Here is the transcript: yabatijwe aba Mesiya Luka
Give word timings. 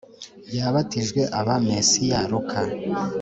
yabatijwe 0.55 1.21
aba 1.39 1.55
Mesiya 1.67 2.19
Luka 2.31 2.61